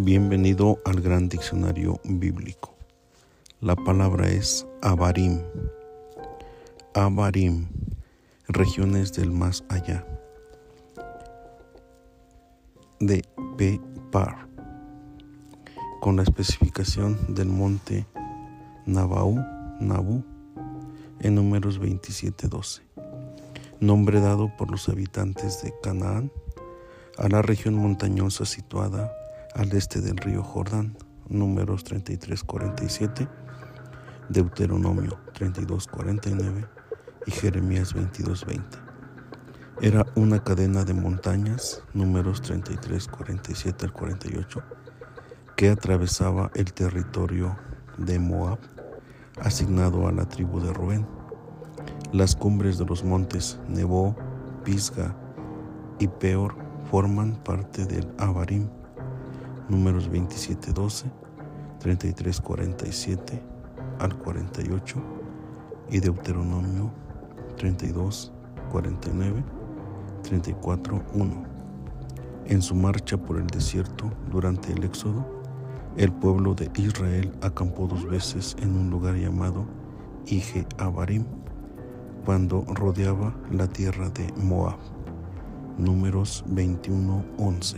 [0.00, 2.72] Bienvenido al gran diccionario bíblico.
[3.60, 5.40] La palabra es Abarim.
[6.94, 7.66] Abarim,
[8.46, 10.06] regiones del más allá.
[13.00, 13.24] De
[13.56, 14.46] P-Par,
[16.00, 18.06] con la especificación del monte
[18.86, 19.44] Nabaú,
[19.80, 20.22] Nabú,
[21.18, 22.82] en números 27-12.
[23.80, 26.30] Nombre dado por los habitantes de Canaán
[27.16, 29.12] a la región montañosa situada
[29.58, 30.96] al este del río Jordán,
[31.28, 33.28] números 33-47,
[34.28, 36.68] Deuteronomio 32-49
[37.26, 38.62] y Jeremías 22-20.
[39.80, 44.62] Era una cadena de montañas, números 33-47 al 48,
[45.56, 47.56] que atravesaba el territorio
[47.96, 48.60] de Moab,
[49.40, 51.04] asignado a la tribu de Rubén.
[52.12, 54.16] Las cumbres de los montes Nebo,
[54.64, 55.16] Pisga
[55.98, 56.54] y Peor
[56.88, 58.68] forman parte del Abarim,
[59.68, 61.04] números 27-12,
[61.80, 63.40] 33-47
[63.98, 65.02] al 48
[65.90, 66.92] y Deuteronomio
[67.56, 68.32] 32,
[68.70, 69.44] 49,
[70.22, 71.44] 34, 1.
[72.46, 75.26] En su marcha por el desierto durante el Éxodo,
[75.96, 79.66] el pueblo de Israel acampó dos veces en un lugar llamado
[80.26, 81.24] Ije Abarim,
[82.24, 84.78] cuando rodeaba la tierra de Moab.
[85.78, 87.76] Números 21, 11.